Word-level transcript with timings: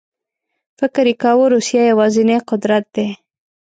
فکر 0.79 1.05
یې 1.09 1.15
کاوه 1.23 1.45
روسیه 1.53 1.83
یوازینی 1.91 2.37
قدرت 2.49 2.85
دی. 2.95 3.07